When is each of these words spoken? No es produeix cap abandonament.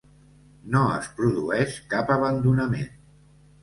No 0.75 0.81
es 0.95 1.11
produeix 1.21 1.79
cap 1.95 2.13
abandonament. 2.19 2.95